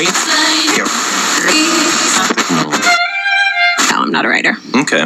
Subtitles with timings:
[0.00, 0.06] No,
[3.90, 4.56] oh, I'm not a writer.
[4.74, 5.04] Okay.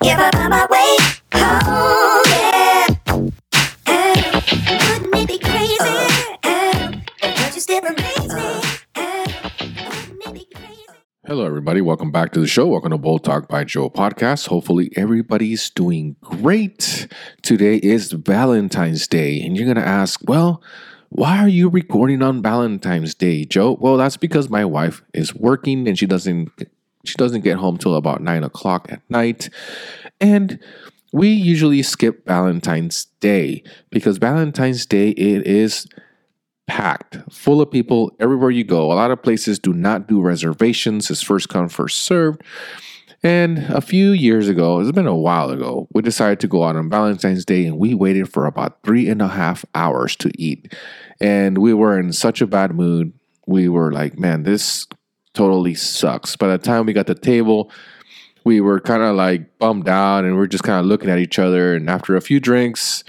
[0.00, 0.96] Give up on my way
[1.34, 2.86] home, yeah.
[4.88, 5.76] Wouldn't it be crazy?
[6.40, 8.62] But you still amaze me.
[8.96, 10.86] Wouldn't it be crazy?
[11.26, 11.82] Hello, everybody.
[11.82, 12.66] Welcome back to the show.
[12.66, 14.46] Welcome to Bold Talk by Joe podcast.
[14.46, 17.08] Hopefully, everybody's doing great.
[17.42, 20.62] Today is Valentine's Day, and you're going to ask, well,
[21.10, 23.76] why are you recording on Valentine's Day, Joe?
[23.80, 26.50] Well, that's because my wife is working and she doesn't
[27.04, 29.48] she doesn't get home till about nine o'clock at night,
[30.20, 30.58] and
[31.12, 35.86] we usually skip Valentine's Day because Valentine's Day it is
[36.68, 38.92] packed, full of people everywhere you go.
[38.92, 42.42] A lot of places do not do reservations, it's first come, first served.
[43.22, 46.76] And a few years ago, it's been a while ago, we decided to go out
[46.76, 50.74] on Valentine's Day and we waited for about three and a half hours to eat.
[51.20, 53.12] And we were in such a bad mood.
[53.46, 54.86] We were like, man, this
[55.34, 56.34] totally sucks.
[56.34, 57.70] By the time we got the table,
[58.44, 61.18] we were kind of like bummed out and we are just kind of looking at
[61.18, 61.74] each other.
[61.74, 63.04] And after a few drinks,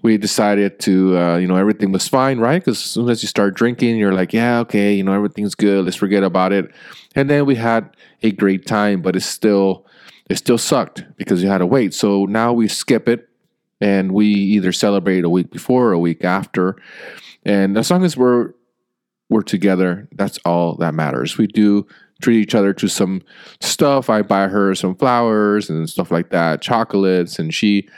[0.00, 2.58] we decided to, uh, you know, everything was fine, right?
[2.58, 5.84] Because as soon as you start drinking, you're like, yeah, okay, you know, everything's good.
[5.84, 6.70] Let's forget about it.
[7.14, 9.86] And then we had a great time, but it's still,
[10.28, 11.94] it still sucked because you had to wait.
[11.94, 13.28] So now we skip it
[13.80, 16.76] and we either celebrate a week before or a week after.
[17.44, 18.52] And as long as we're
[19.28, 21.38] we're together, that's all that matters.
[21.38, 21.86] We do
[22.20, 23.22] treat each other to some
[23.60, 24.10] stuff.
[24.10, 27.88] I buy her some flowers and stuff like that, chocolates, and she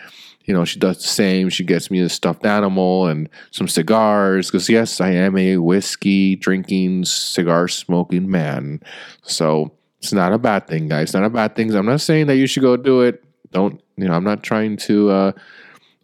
[0.44, 1.48] you know, she does the same.
[1.48, 6.36] She gets me a stuffed animal and some cigars because, yes, I am a whiskey
[6.36, 8.82] drinking, cigar smoking man.
[9.22, 9.72] So
[10.04, 11.14] it's not a bad thing, guys.
[11.14, 11.74] not a bad thing.
[11.74, 13.24] I'm not saying that you should go do it.
[13.52, 15.32] Don't, you know, I'm not trying to uh,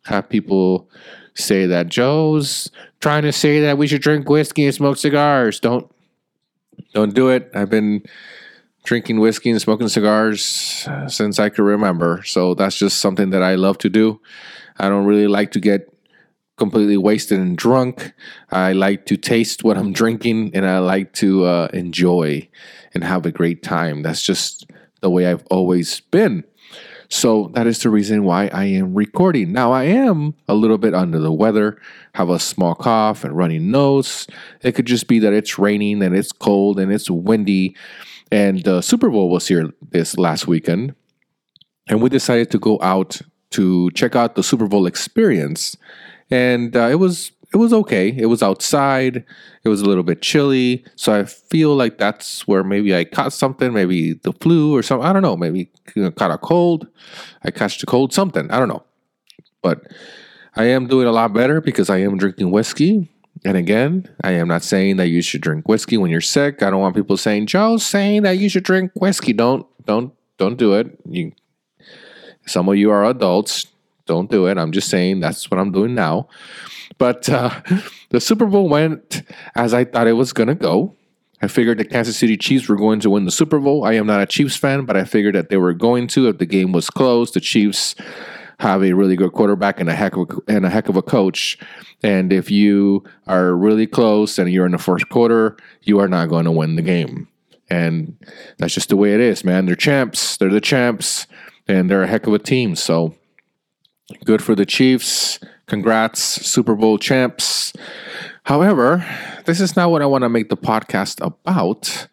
[0.05, 0.89] have people
[1.35, 5.61] say that Joe's trying to say that we should drink whiskey and smoke cigars.
[5.61, 5.91] Don't,
[6.95, 7.51] don't do it.
[7.55, 8.03] I've been
[8.85, 10.43] drinking whiskey and smoking cigars
[11.09, 12.23] since I can remember.
[12.25, 14.19] So that's just something that I love to do.
[14.79, 15.93] I don't really like to get
[16.61, 18.13] completely wasted and drunk.
[18.51, 22.49] I like to taste what I'm drinking and I like to uh, enjoy
[22.93, 24.03] and have a great time.
[24.03, 26.45] That's just the way I've always been.
[27.09, 29.53] So that is the reason why I am recording.
[29.53, 31.81] Now I am a little bit under the weather,
[32.15, 34.27] have a small cough and runny nose.
[34.63, 37.75] It could just be that it's raining and it's cold and it's windy
[38.31, 40.95] and the Super Bowl was here this last weekend.
[41.89, 43.23] And we decided to go out
[43.53, 45.77] to check out the Super Bowl experience.
[46.31, 48.15] And uh, it was it was okay.
[48.17, 49.25] It was outside.
[49.65, 50.85] It was a little bit chilly.
[50.95, 55.07] So I feel like that's where maybe I caught something, maybe the flu or something.
[55.07, 55.37] I don't know.
[55.37, 55.71] Maybe
[56.17, 56.87] caught a cold.
[57.43, 58.51] I catched a cold, something.
[58.51, 58.85] I don't know.
[59.63, 59.83] But
[60.55, 63.11] I am doing a lot better because I am drinking whiskey.
[63.45, 66.63] And again, I am not saying that you should drink whiskey when you're sick.
[66.63, 69.33] I don't want people saying Joe's saying that you should drink whiskey.
[69.33, 70.99] Don't don't don't do it.
[71.09, 71.33] You
[72.47, 73.67] some of you are adults.
[74.11, 74.59] Don't do it.
[74.59, 76.27] I'm just saying that's what I'm doing now.
[76.99, 77.61] But uh,
[78.09, 79.23] the Super Bowl went
[79.55, 80.97] as I thought it was going to go.
[81.41, 83.85] I figured the Kansas City Chiefs were going to win the Super Bowl.
[83.85, 86.29] I am not a Chiefs fan, but I figured that they were going to.
[86.29, 87.95] If the game was close, the Chiefs
[88.59, 91.03] have a really good quarterback and a heck of a, and a heck of a
[91.03, 91.57] coach.
[92.03, 96.31] And if you are really close and you're in the first quarter, you are not
[96.31, 97.29] going to win the game.
[97.71, 98.17] And
[98.59, 99.67] that's just the way it is, man.
[99.67, 100.37] They're champs.
[100.37, 101.29] They're the champs,
[101.69, 102.75] and they're a heck of a team.
[102.75, 103.15] So
[104.25, 105.39] good for the Chiefs.
[105.67, 107.73] Congrats, Super Bowl champs.
[108.45, 109.05] However,
[109.45, 112.09] this is not what I want to make the podcast about.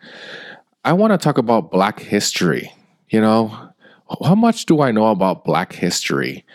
[0.85, 2.73] I want to talk about Black history.
[3.09, 3.71] You know,
[4.23, 6.45] how much do I know about Black history?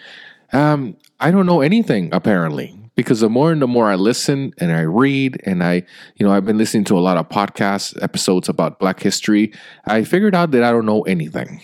[0.52, 4.70] Um, I don't know anything apparently because the more and the more I listen and
[4.70, 5.82] I read and I,
[6.16, 9.52] you know, I've been listening to a lot of podcast episodes about Black history.
[9.86, 11.60] I figured out that I don't know anything.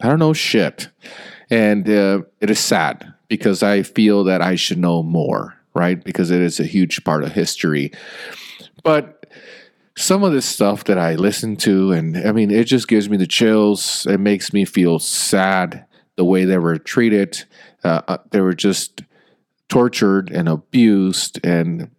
[0.00, 0.88] I don't know shit,
[1.50, 6.02] and uh, it is sad because I feel that I should know more, right?
[6.02, 7.92] Because it is a huge part of history,
[8.82, 9.18] but
[9.98, 13.16] some of this stuff that I listen to, and I mean, it just gives me
[13.16, 14.06] the chills.
[14.06, 15.84] It makes me feel sad
[16.14, 17.44] the way they were treated.
[17.82, 19.02] Uh, uh, they were just
[19.68, 21.44] tortured and abused.
[21.44, 21.90] And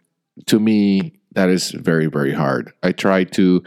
[0.46, 2.72] to me, that is very, very hard.
[2.82, 3.62] I try to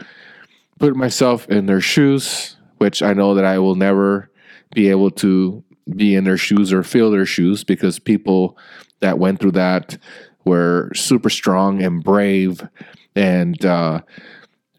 [0.80, 4.30] put myself in their shoes, which I know that I will never
[4.74, 8.56] be able to be in their shoes or feel their shoes because people
[9.00, 9.98] that went through that
[10.44, 12.66] were super strong and brave
[13.14, 14.00] and uh,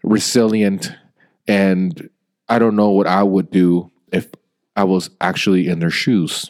[0.04, 0.92] resilient.
[1.48, 2.10] And
[2.50, 4.30] I don't know what I would do if
[4.76, 6.50] I was actually in their shoes.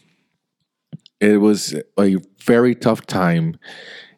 [1.19, 3.57] It was a very tough time.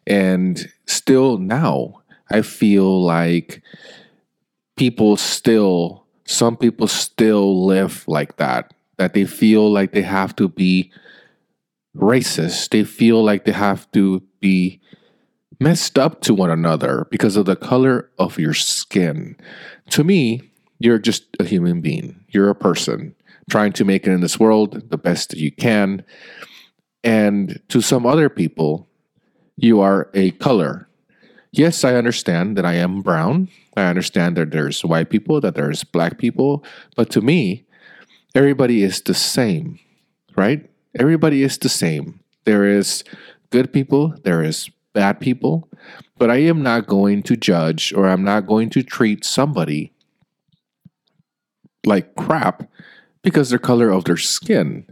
[0.06, 3.62] And still now, I feel like
[4.76, 10.48] people still, some people still live like that, that they feel like they have to
[10.48, 10.92] be
[11.96, 12.70] racist.
[12.70, 14.80] They feel like they have to be
[15.60, 19.36] messed up to one another because of the color of your skin.
[19.90, 20.42] To me,
[20.78, 22.24] you're just a human being.
[22.28, 23.14] You're a person
[23.50, 26.04] trying to make it in this world the best that you can.
[27.02, 28.88] And to some other people,
[29.56, 30.88] you are a color.
[31.50, 33.48] Yes, I understand that I am brown.
[33.76, 36.62] I understand that there's white people, that there's black people.
[36.94, 37.64] But to me,
[38.34, 39.78] everybody is the same,
[40.36, 40.68] right?
[40.98, 42.20] Everybody is the same.
[42.44, 43.04] There is
[43.50, 45.68] good people, there is bad people,
[46.16, 49.92] but I am not going to judge or I'm not going to treat somebody
[51.84, 52.68] like crap
[53.22, 54.86] because their color of their skin.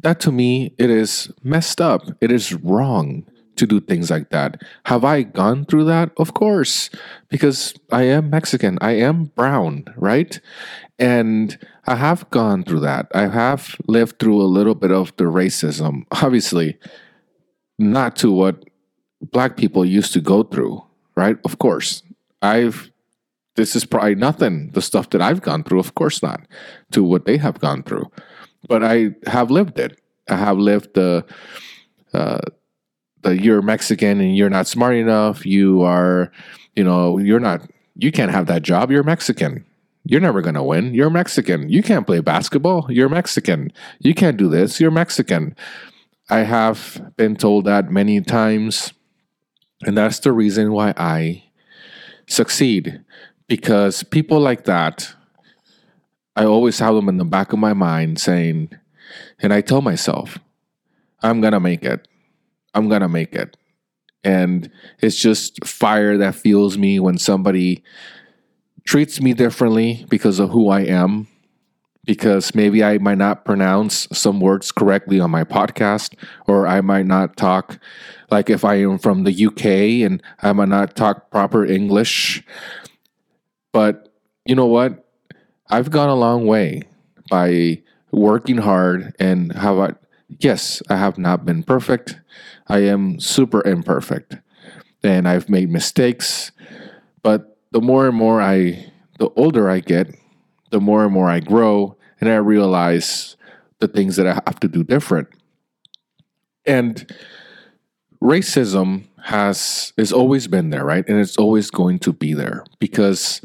[0.00, 2.02] That to me, it is messed up.
[2.20, 3.24] It is wrong
[3.56, 4.62] to do things like that.
[4.86, 6.10] Have I gone through that?
[6.16, 6.90] Of course,
[7.28, 8.78] because I am Mexican.
[8.80, 10.40] I am brown, right?
[10.98, 13.08] And I have gone through that.
[13.14, 16.04] I have lived through a little bit of the racism.
[16.10, 16.78] Obviously,
[17.78, 18.64] not to what
[19.20, 20.84] black people used to go through,
[21.16, 21.38] right?
[21.44, 22.02] Of course.
[22.40, 22.90] I've
[23.54, 26.46] this is probably nothing the stuff that I've gone through, of course not,
[26.92, 28.10] to what they have gone through.
[28.66, 30.00] But I have lived it.
[30.28, 31.24] I have lived the
[32.14, 32.40] uh,
[33.22, 35.44] the you're Mexican and you're not smart enough.
[35.44, 36.32] You are,
[36.76, 37.68] you know, you're not.
[37.96, 38.90] You can't have that job.
[38.90, 39.66] You're Mexican.
[40.04, 40.94] You're never going to win.
[40.94, 41.68] You're Mexican.
[41.68, 42.86] You can't play basketball.
[42.90, 43.72] You're Mexican.
[44.00, 44.80] You can't do this.
[44.80, 45.54] You're Mexican.
[46.28, 48.92] I have been told that many times.
[49.84, 51.44] And that's the reason why I
[52.26, 53.04] succeed.
[53.48, 55.14] Because people like that,
[56.34, 58.70] I always have them in the back of my mind saying,
[59.40, 60.38] and I tell myself,
[61.22, 62.08] I'm going to make it.
[62.74, 63.56] I'm going to make it.
[64.24, 64.70] And
[65.00, 67.82] it's just fire that fuels me when somebody
[68.84, 71.28] treats me differently because of who I am.
[72.04, 76.14] Because maybe I might not pronounce some words correctly on my podcast,
[76.48, 77.78] or I might not talk
[78.28, 82.42] like if I am from the UK and I might not talk proper English.
[83.72, 84.08] But
[84.44, 85.04] you know what?
[85.70, 86.82] I've gone a long way
[87.30, 89.92] by working hard and how I,
[90.40, 92.18] yes, I have not been perfect.
[92.68, 94.36] I am super imperfect
[95.02, 96.51] and I've made mistakes.
[97.72, 100.14] The more and more I, the older I get,
[100.70, 103.36] the more and more I grow and I realize
[103.80, 105.28] the things that I have to do different.
[106.64, 107.12] And
[108.22, 111.04] racism has has always been there, right?
[111.08, 113.40] And it's always going to be there because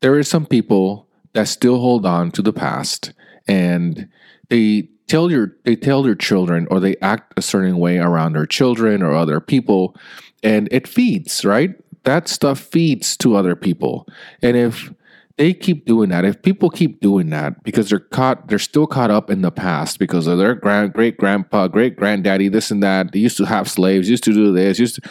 [0.00, 3.12] there is some people that still hold on to the past
[3.46, 4.08] and
[4.48, 8.46] they tell your they tell their children or they act a certain way around their
[8.46, 9.96] children or other people
[10.42, 11.74] and it feeds, right?
[12.04, 14.06] That stuff feeds to other people.
[14.42, 14.92] And if
[15.36, 19.10] they keep doing that, if people keep doing that because they're caught, they're still caught
[19.10, 23.12] up in the past because of their grand, great grandpa, great granddaddy, this and that.
[23.12, 25.10] They used to have slaves, used to do this, used to.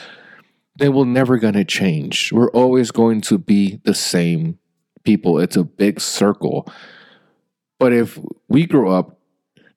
[0.79, 2.31] They will never gonna change.
[2.31, 4.59] We're always going to be the same
[5.03, 5.39] people.
[5.39, 6.71] It's a big circle.
[7.79, 8.17] But if
[8.47, 9.19] we grow up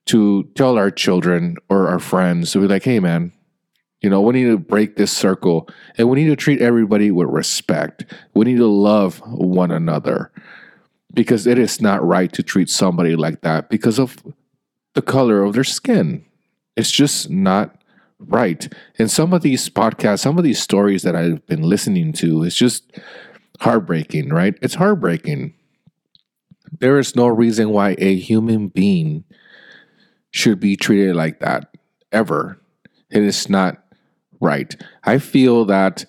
[0.07, 3.33] to tell our children or our friends, to be like, hey, man,
[4.06, 5.69] you know, we need to break this circle
[5.99, 8.05] and we need to treat everybody with respect.
[8.35, 10.31] We need to love one another
[11.12, 14.16] because it is not right to treat somebody like that because of
[14.95, 16.25] the color of their skin.
[16.76, 17.83] It's just not
[18.21, 18.73] right.
[18.97, 22.54] And some of these podcasts, some of these stories that I've been listening to, it's
[22.54, 22.85] just
[23.59, 24.57] heartbreaking, right?
[24.62, 25.52] It's heartbreaking.
[26.78, 29.25] There is no reason why a human being
[30.31, 31.75] should be treated like that
[32.12, 32.61] ever.
[33.11, 33.83] It is not
[34.40, 34.75] right.
[35.05, 36.05] I feel that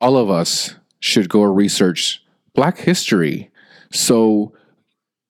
[0.00, 2.22] all of us should go research
[2.54, 3.50] Black history
[3.92, 4.52] so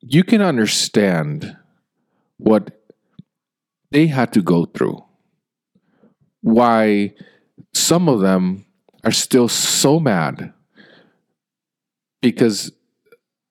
[0.01, 1.57] you can understand
[2.39, 2.83] what
[3.91, 5.05] they had to go through.
[6.41, 7.15] Why
[7.75, 8.65] some of them
[9.05, 10.53] are still so mad
[12.23, 12.73] because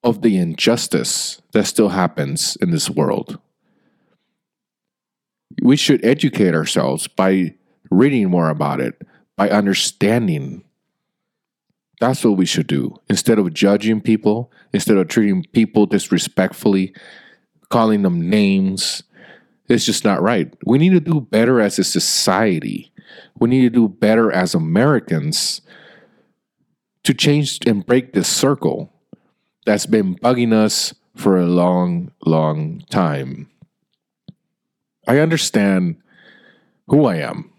[0.03, 3.39] of the injustice that still happens in this world.
[5.61, 7.55] We should educate ourselves by
[7.89, 9.01] reading more about it,
[9.35, 10.63] by understanding.
[11.99, 12.95] That's what we should do.
[13.09, 16.93] Instead of judging people, instead of treating people disrespectfully,
[17.69, 19.03] calling them names,
[19.67, 20.53] it's just not right.
[20.65, 22.91] We need to do better as a society.
[23.39, 25.61] We need to do better as Americans
[27.03, 28.91] to change and break this circle
[29.65, 33.49] that's been bugging us for a long, long time.
[35.07, 35.97] I understand
[36.87, 37.51] who I am.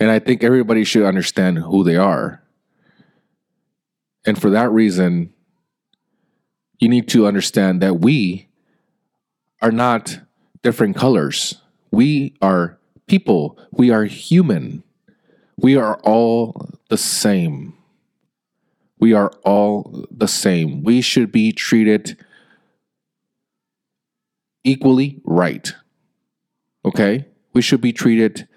[0.00, 2.42] And I think everybody should understand who they are.
[4.26, 5.32] And for that reason,
[6.78, 8.48] you need to understand that we
[9.62, 10.20] are not
[10.62, 11.60] different colors.
[11.90, 13.58] We are people.
[13.70, 14.82] We are human.
[15.56, 17.74] We are all the same.
[18.98, 20.82] We are all the same.
[20.82, 22.16] We should be treated
[24.64, 25.72] equally right.
[26.84, 27.26] Okay?
[27.52, 28.48] We should be treated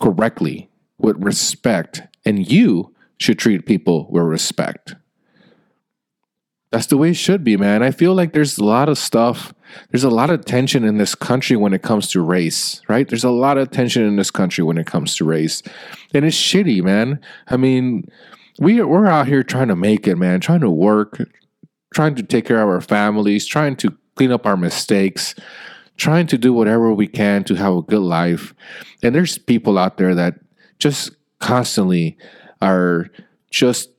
[0.00, 4.94] correctly with respect, and you should treat people with respect.
[6.70, 7.82] That's the way it should be, man.
[7.82, 9.54] I feel like there's a lot of stuff,
[9.90, 13.08] there's a lot of tension in this country when it comes to race, right?
[13.08, 15.62] There's a lot of tension in this country when it comes to race.
[16.12, 17.20] And it's shitty, man.
[17.48, 18.04] I mean,
[18.58, 21.22] we, we're out here trying to make it, man, trying to work,
[21.94, 25.34] trying to take care of our families, trying to clean up our mistakes,
[25.98, 28.54] trying to do whatever we can to have a good life.
[29.02, 30.36] And there's people out there that
[30.78, 32.16] just constantly
[32.62, 33.10] are
[33.50, 33.90] just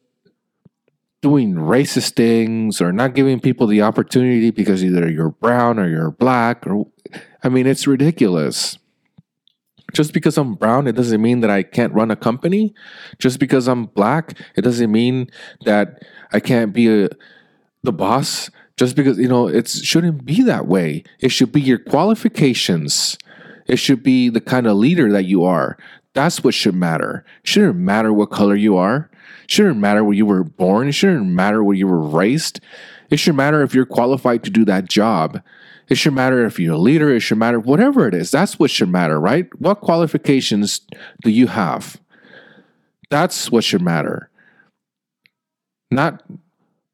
[1.21, 6.11] doing racist things or not giving people the opportunity because either you're brown or you're
[6.11, 6.87] black or
[7.43, 8.77] I mean it's ridiculous.
[9.91, 12.73] Just because I'm brown it doesn't mean that I can't run a company.
[13.17, 15.29] Just because I'm black it doesn't mean
[15.65, 17.09] that I can't be a,
[17.83, 18.49] the boss.
[18.79, 21.03] Just because you know it shouldn't be that way.
[21.19, 23.17] It should be your qualifications.
[23.67, 25.77] It should be the kind of leader that you are.
[26.13, 27.25] That's what should matter.
[27.43, 29.11] Shouldn't matter what color you are.
[29.47, 30.87] Shouldn't matter where you were born.
[30.87, 32.61] It shouldn't matter where you were raised.
[33.09, 35.41] It should matter if you're qualified to do that job.
[35.89, 37.13] It should matter if you're a leader.
[37.13, 38.31] It should matter whatever it is.
[38.31, 39.49] That's what should matter, right?
[39.59, 40.79] What qualifications
[41.21, 41.99] do you have?
[43.09, 44.29] That's what should matter.
[45.91, 46.23] Not,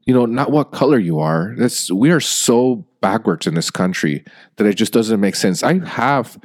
[0.06, 1.54] you know, not what color you are.
[1.58, 4.24] That's we are so backwards in this country
[4.58, 5.64] that it just doesn't make sense.
[5.64, 6.40] I have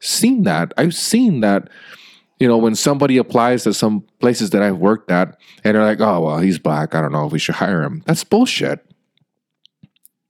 [0.00, 0.72] seen that.
[0.76, 1.68] I've seen that
[2.40, 6.00] you know, when somebody applies to some places that I've worked at and they're like,
[6.00, 6.94] oh, well, he's black.
[6.94, 8.02] I don't know if we should hire him.
[8.06, 8.84] That's bullshit.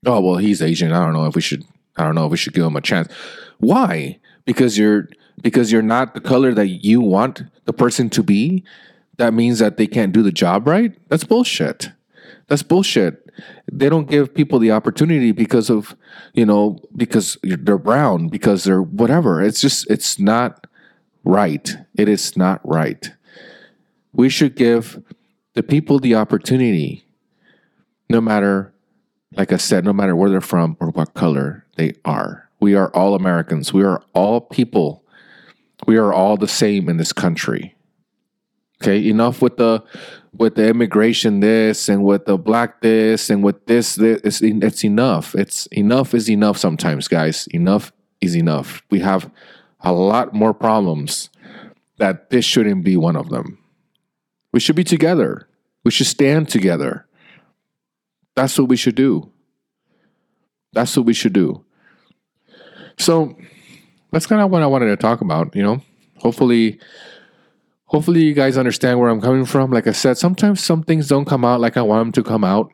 [0.07, 0.93] Oh, well, he's Asian.
[0.93, 1.65] I don't know if we should,
[1.97, 3.13] I don't know if we should give him a chance.
[3.59, 4.21] Why?
[4.45, 5.09] Because you're,
[5.41, 8.65] because you're not the color that you want the person to be.
[9.17, 10.97] That means that they can't do the job right.
[11.09, 11.91] That's bullshit.
[12.49, 13.31] That's bullshit.
[13.71, 15.97] They don't give people the opportunity because of,
[16.35, 19.43] you know, because they're brown, because they're whatever.
[19.43, 20.67] It's just, it's not
[21.25, 21.77] right.
[21.97, 23.11] It is not right.
[24.13, 25.03] We should give
[25.55, 27.07] the people the opportunity,
[28.09, 28.73] no matter,
[29.37, 32.49] like I said, no matter where they're from or what color they are.
[32.61, 33.73] We are all Americans.
[33.73, 35.05] We are all people.
[35.87, 37.75] We are all the same in this country.
[38.83, 39.83] Okay, enough with the
[40.37, 44.85] with the immigration this and with the black this and with this this it's, it's
[44.85, 45.35] enough.
[45.35, 47.47] It's enough is enough sometimes, guys.
[47.49, 48.83] Enough is enough.
[48.91, 49.31] We have
[49.81, 51.31] a lot more problems
[51.99, 53.59] that this shouldn't be one of them.
[54.53, 55.49] We should be together.
[55.85, 57.07] We should stand together.
[58.35, 59.31] That's what we should do.
[60.73, 61.65] That's what we should do.
[62.99, 63.37] So
[64.11, 65.83] that's kind of what I wanted to talk about, you know.
[66.19, 66.81] Hopefully
[67.95, 69.71] hopefully you guys understand where I'm coming from.
[69.71, 72.43] Like I said, sometimes some things don't come out like I want them to come
[72.43, 72.73] out.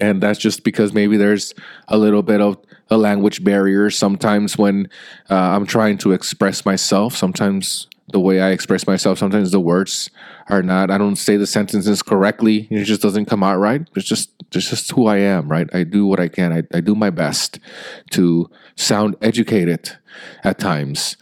[0.00, 1.54] And that's just because maybe there's
[1.86, 2.58] a little bit of
[2.90, 4.88] a language barrier sometimes when
[5.30, 7.14] uh, I'm trying to express myself.
[7.14, 10.10] Sometimes the way I express myself, sometimes the words
[10.48, 10.90] are not.
[10.90, 12.66] I don't say the sentences correctly.
[12.68, 13.88] It just doesn't come out right.
[13.94, 15.72] It's just it's just who I am, right?
[15.72, 16.52] I do what I can.
[16.52, 17.60] I, I do my best
[18.10, 19.96] to sound educated
[20.42, 21.16] at times,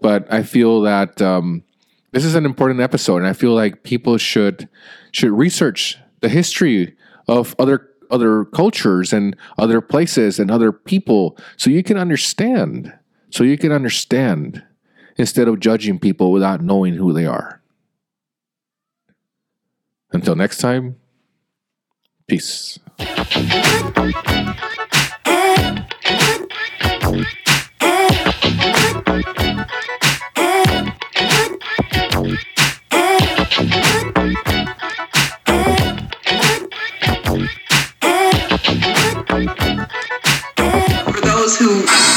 [0.00, 1.64] but I feel that um,
[2.12, 4.68] this is an important episode, and I feel like people should
[5.12, 6.96] should research the history
[7.28, 12.92] of other other cultures and other places and other people so you can understand
[13.30, 14.64] so you can understand
[15.16, 17.60] instead of judging people without knowing who they are.
[20.12, 20.96] Until next time
[22.26, 22.78] peace
[41.60, 42.09] who